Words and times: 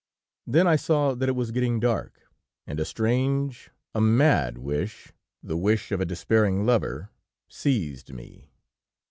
Then 0.47 0.65
I 0.65 0.77
saw 0.77 1.13
that 1.13 1.29
it 1.29 1.35
was 1.35 1.51
getting 1.51 1.79
dark, 1.79 2.21
and 2.65 2.79
a 2.79 2.85
strange, 2.85 3.69
a 3.93 4.01
mad 4.01 4.57
wish, 4.57 5.13
the 5.43 5.55
wish 5.55 5.91
of 5.91 6.01
a 6.01 6.05
despairing 6.05 6.65
lover 6.65 7.11
seized 7.47 8.11
me. 8.11 8.49